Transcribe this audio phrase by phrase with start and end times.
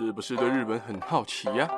[0.00, 1.68] 是不是对日本很好奇呀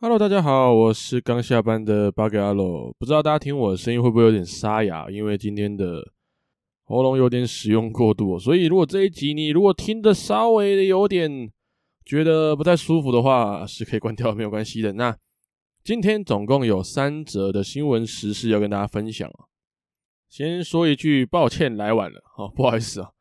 [0.00, 2.92] ？Hello，大家好，我是刚下班的八格阿罗。
[2.98, 5.08] 不知道大家听我的声音会不会有点沙哑？
[5.08, 6.02] 因为今天的
[6.82, 11.48] 喉咙有点使用过度，所以如果这一集你如果听得稍微的有点
[12.04, 14.94] 觉得不太舒服的话，是可以关掉，没有关系的。
[14.94, 15.16] 那
[15.88, 19.26] 今天总共有三则的新闻时事要跟大家分享。
[20.28, 23.12] 先说一句抱歉，来晚了，哦， 不好意思啊。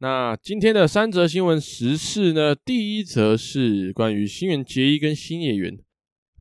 [0.00, 5.78] 那今天的三则新闻时事呢，第一则是关于新垣结衣跟星野源，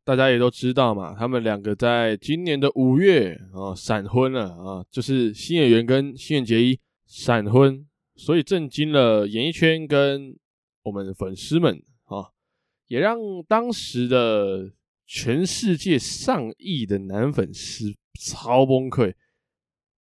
[0.03, 10.37] 大家也都知道嘛，他们两个在今年的五月啊闪婚了啊，就是星野源跟新垣结衣闪婚，所以震惊了演艺圈跟
[10.83, 12.35] 我们粉丝们啊，
[12.87, 14.73] 也让当时的。
[15.11, 19.15] 全世界上亿的男粉丝超崩溃。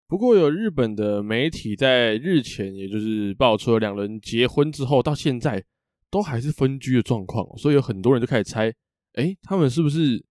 [0.06, 5.62] 不过有日本的媒体在日前，也就是爆出了两人结婚之后，到现在
[6.08, 8.72] 都还是分居的状况，所以有很多人就开始猜，
[9.16, 10.24] 诶，他们是不是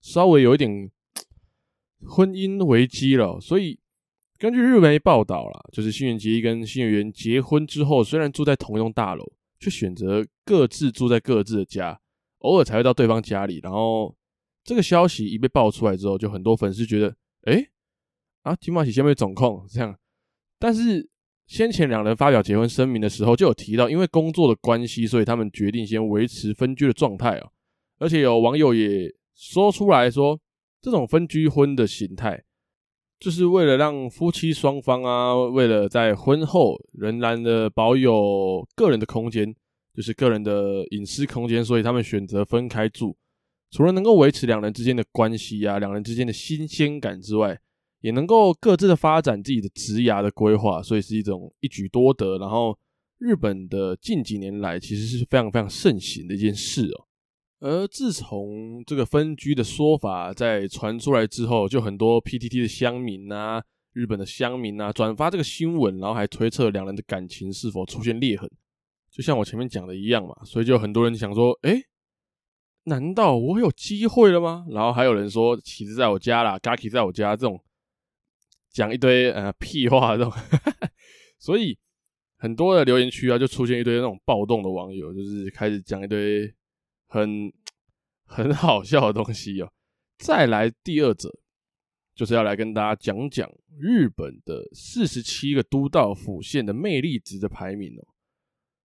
[0.00, 0.88] 稍微有一点
[2.06, 3.40] 婚姻危机了？
[3.40, 3.80] 所以
[4.38, 9.24] 根据日媒报道啦，就是新垣结衣跟星野源结婚之后，虽然住在同一栋大楼，
[9.58, 12.00] 却选择各自住在各自的家，
[12.38, 14.14] 偶尔才会到对方家里，然后。
[14.62, 17.66] 这个消息一被爆出来之后，就很多粉丝觉得，哎，
[18.42, 19.96] 啊，金马喜先被总控这样。
[20.58, 21.08] 但是
[21.46, 27.48] 先前两人发表结婚声明的时候，就有提到，因为工作的关系，所以他们决定先维持分居的状态啊。
[27.98, 30.38] 而且有网友也说出来说，
[30.80, 32.44] 这种分居婚的形态，
[33.18, 39.54] 就是为了让夫妻双方啊，为了在婚后仍然的保有个人的空间，
[39.94, 43.16] 就是个人的隐私空间，所以他们选择分开住。
[43.70, 47.60] 除了能够维持两人之间的关系啊，两人之间的新鲜感之外，
[48.00, 52.36] 也能够各自的发展自己的职涯的规划，所以是一种一举多得。
[52.38, 52.76] 然后，
[53.18, 57.06] 日本的近几年来其实是非常非常盛行的一件事哦。
[57.60, 68.50] 而自从这个分居的说法在传出来之后，就很多 PTT 的乡民啊，日本的乡民啊，转发这个新闻，然后还推测两人的感情是否出现裂痕，
[69.12, 70.34] 就像我前面讲的一样嘛。
[70.44, 71.84] 所以就很多人想说，诶。
[72.84, 74.66] 难道我有机会了吗？
[74.70, 77.62] 然后还有人说，其实在我家啦，Gaki 在我家，这种
[78.70, 80.32] 讲一堆呃屁话这种，
[81.38, 81.78] 所以
[82.38, 86.52] 很多的留言区啊，就出现一堆那种暴动的网友，就是开始讲一堆
[87.06, 87.52] 很
[88.24, 89.70] 很好笑的东西哦。
[90.18, 91.30] 再来第二则，
[92.14, 98.06] 就是要来跟大家讲讲日本的四十七个都道府县的魅力值的排名哦。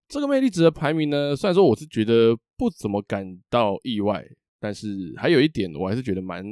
[0.08, 4.24] 这个魅力值的排名呢，虽然说我是觉得不怎么感到意外，
[4.60, 6.46] 但是还有一点我还是觉得蛮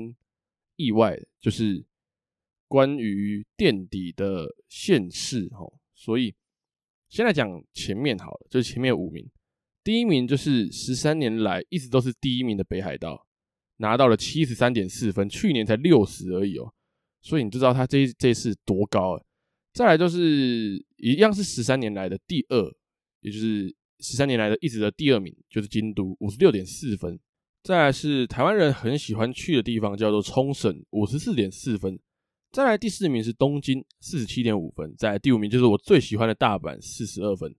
[0.75, 1.85] 意外的，就是
[2.67, 5.71] 关于垫底的县市哈。
[5.93, 6.33] 所以
[7.09, 9.29] 先来讲前面好了，就是前面五名，
[9.83, 13.27] 第一名就是十三年来一直都是第一名的北海道，
[13.77, 16.73] 拿到了七十三点四分，去年才六十而已哦，
[17.21, 19.23] 所以你就知道他这这次多高了。
[19.73, 22.75] 再来就是一样是十三年来的第二。
[23.23, 27.19] 也就是十三年来的一直的第二名，就是京都五十六点四分。
[27.63, 31.97] 再来是台湾人很喜欢去的地方，叫做冲绳五十四点四分。
[32.51, 34.93] 再来第四名是东京四十七点五分。
[34.97, 37.55] 再来第五名就是我最喜欢的大阪四十二分。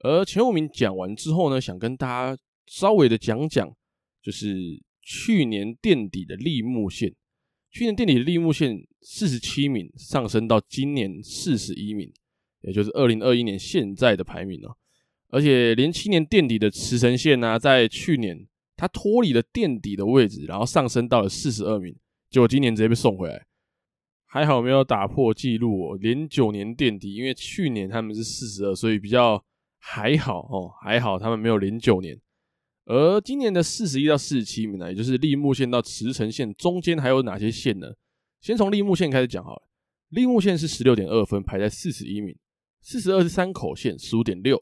[0.00, 3.74] 而前五名讲完之后呢，想跟大家稍微的讲讲，
[4.22, 7.14] 就是去年垫底的立木县。
[7.70, 12.12] 去年垫底的立木县四十七名上升到今年四十一名，
[12.60, 14.76] 也就是二零二一年现在的排名哦。
[15.30, 18.46] 而且连七年垫底的茨城县呢，在去年
[18.76, 21.94] 它脱离了垫底的位置，然后上升到了四十二名，
[22.28, 23.46] 结果今年直接被送回来。
[24.26, 29.44] 还好没有打破纪录哦，连九年垫底，因为去年他们是四十二，所以比较
[29.78, 32.20] 还好哦，还好他们没有连九年。
[32.84, 37.88] 而今年的四十一到四十七名呢，也就是立木县到茨城县中间还有哪些县呢？
[38.40, 39.62] 先从立木县开始讲好了。
[40.08, 42.36] 立木县是十六点二分，排在四十一名。
[42.80, 44.60] 四十二是山口县，十五点六。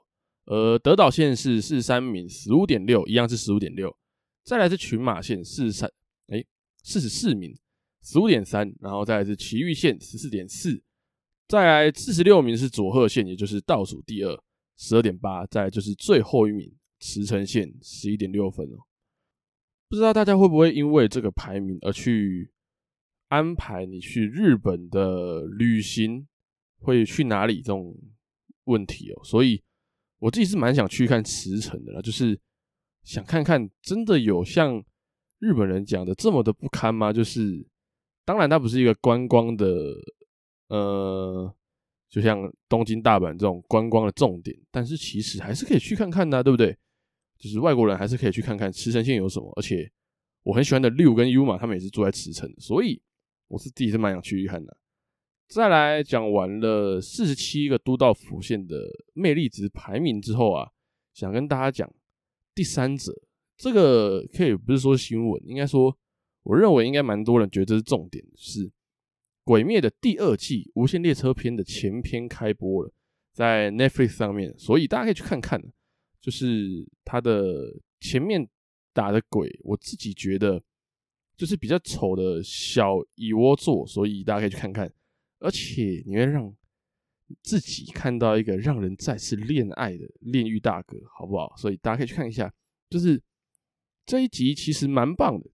[0.49, 3.95] 呃，德岛县是四十三名，十五点六，一样是十五点六。
[4.45, 5.93] 再来是群马县，四十三，
[6.29, 6.43] 哎，
[6.83, 7.55] 四十四名，
[8.03, 8.75] 十五点三。
[8.81, 10.83] 然后再来是埼玉县，十四点四。
[11.49, 14.43] 再来四十六名是佐贺县，也就是倒数第二，
[14.79, 15.45] 十二点八。
[15.49, 18.89] 再来就是最后一名，茨城县，十一点六分哦。
[19.87, 22.51] 不知道大家会不会因为这个排名而去
[23.29, 26.27] 安排你去日本的旅行，
[26.79, 27.95] 会去哪里这种
[28.65, 29.23] 问题哦？
[29.23, 29.63] 所以。
[30.19, 32.39] 我自己是蛮想去看茨城的啦，就是
[33.03, 34.83] 想看看真的有像
[35.39, 37.13] 日本人讲的这么的不堪吗？
[37.13, 37.65] 就是
[38.25, 39.67] 当然它不是一个观光的，
[40.69, 41.55] 呃，
[42.09, 46.77] 就像东京、大阪这种观光的重点，但是其实还是可以去看看的，对不对？
[47.39, 49.89] 就是外国人还是可以去看看茨城县有什么，而且
[50.43, 53.01] 我很喜欢的六跟 U 嘛，他们也是住在茨城，所以
[53.47, 54.77] 我是自己是蛮想去一看的。
[55.49, 58.77] 再来讲完了四十七个都道府县的
[59.15, 60.71] 魅力值排名之后啊，
[61.15, 61.91] 想跟大家讲
[62.55, 63.13] 第三者，
[63.57, 65.97] 这个可以不是说新闻，应该说
[66.43, 68.69] 我认为应该蛮多人觉得这是重点，是
[69.43, 72.93] 《鬼灭》的第二季《无限列车篇》的前篇开播了，
[73.33, 75.61] 在 Netflix 上面，所以大家可以去看看。
[76.21, 78.47] 就是它的前面
[78.93, 80.63] 打的鬼，我自己觉得
[81.37, 84.93] 就是比较丑的小蚁窝座，所以大家可以去看看。
[85.41, 86.55] 而且你会让
[87.43, 91.55] 自己看到一个让人再次恋爱的炼狱大哥，好不好？
[91.57, 92.53] 所以大家可以去看一下。
[92.91, 93.23] 就是
[94.07, 95.51] 这一集其实蛮棒的，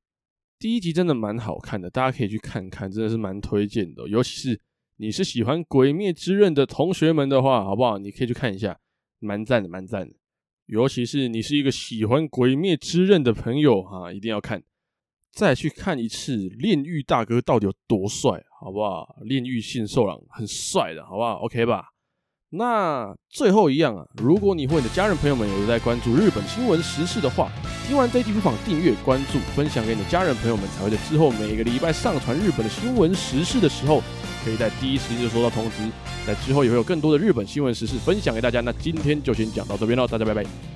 [0.58, 4.08] 第一集真的蛮好看的，大家可以去看看，真的是蛮推荐的。
[4.08, 4.60] 尤其是
[4.96, 7.98] 你是喜欢《鬼灭之刃》的同学们的话，好不好？
[7.98, 8.78] 你可以去看一下，
[9.18, 10.14] 蛮赞的，蛮赞的。
[10.66, 14.62] 尤其是你是一个喜欢《鬼灭之刃》的朋友哈，一定要看。
[15.34, 19.16] 再去看一次炼狱大哥到底有多帅，好不好？
[19.22, 21.86] 炼狱信受郎很帅的，好不好？OK 吧？
[22.56, 27.50] 那最后一样啊，如果你或你的家人朋友们有在关注日本新闻时事的话，
[27.88, 34.00] 听完这一集不妨订阅、关注、分享给你的家人朋友们，才会在之后每个礼拜上传日本的新闻时事的时候，
[34.44, 35.90] 可以在第一时间就收到通知。
[36.24, 38.60] 在之后也会有更多的日本新闻时事分享给大家。
[38.60, 40.73] 那今天就先讲到这边喽，大家拜拜。